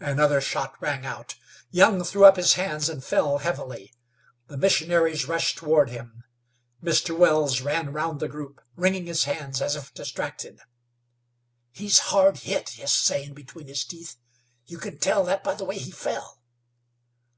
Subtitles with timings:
[0.00, 1.36] Another shot rang out.
[1.70, 3.90] Young threw up his hands and fell heavily.
[4.48, 6.24] The missionaries rushed toward him.
[6.84, 7.16] Mr.
[7.16, 10.60] Wells ran round the group, wringing his hands as if distracted.
[11.70, 14.16] "He's hard hit," hissed Zane, between his teeth.
[14.66, 16.42] "You can tell that by the way he fell."